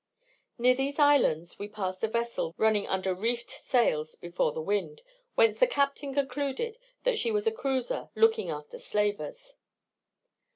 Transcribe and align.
Near 0.57 0.73
these 0.73 0.97
islands 0.97 1.59
we 1.59 1.67
passed 1.67 2.03
a 2.03 2.07
vessel 2.07 2.55
running 2.57 2.87
under 2.87 3.13
reefed 3.13 3.51
sails 3.51 4.15
before 4.15 4.51
the 4.51 4.59
wind, 4.59 5.03
whence 5.35 5.59
the 5.59 5.67
captain 5.67 6.11
concluded 6.15 6.79
that 7.03 7.19
she 7.19 7.29
was 7.29 7.45
a 7.45 7.51
cruiser 7.51 8.09
looking 8.15 8.49
after 8.49 8.79
slavers. 8.79 9.57